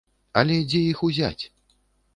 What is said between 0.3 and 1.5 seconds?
Але дзе іх узяць?